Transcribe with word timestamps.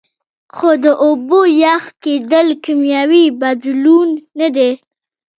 خو 0.55 0.69
د 0.83 0.85
اوبو 1.05 1.39
یخ 1.63 1.83
کیدل 2.03 2.47
کیمیاوي 2.63 3.25
بدلون 3.41 4.09
نه 4.39 4.47
دی 4.55 4.71